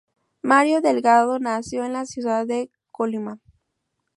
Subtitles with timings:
[0.41, 3.37] Mario Delgado nació en la Ciudad de Colima.